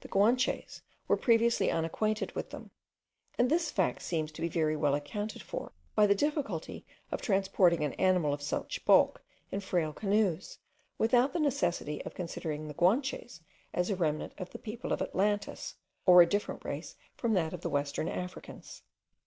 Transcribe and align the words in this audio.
The 0.00 0.08
Guanches 0.08 0.82
were 1.08 1.16
previously 1.16 1.70
unacquainted 1.70 2.32
with 2.34 2.50
them; 2.50 2.72
and 3.38 3.48
this 3.50 3.70
fact 3.70 4.02
seems 4.02 4.30
to 4.32 4.42
be 4.42 4.48
very 4.50 4.76
well 4.76 4.94
accounted 4.94 5.40
for 5.42 5.72
by 5.94 6.06
the 6.06 6.14
difficulty 6.14 6.84
of 7.10 7.22
transporting 7.22 7.82
an 7.82 7.94
animal 7.94 8.34
of 8.34 8.42
such 8.42 8.84
bulk 8.84 9.22
in 9.50 9.60
frail 9.60 9.94
canoes, 9.94 10.58
without 10.98 11.32
the 11.32 11.40
necessity 11.40 12.04
of 12.04 12.12
considering 12.12 12.68
the 12.68 12.74
Guanches 12.74 13.40
as 13.72 13.88
a 13.88 13.96
remnant 13.96 14.34
of 14.36 14.50
the 14.50 14.58
people 14.58 14.92
of 14.92 15.00
Atlantis, 15.00 15.74
or 16.04 16.20
a 16.20 16.26
different 16.26 16.66
race 16.66 16.94
from 17.16 17.32
that 17.32 17.54
of 17.54 17.62
the 17.62 17.70
western 17.70 18.08
Africans. 18.08 18.82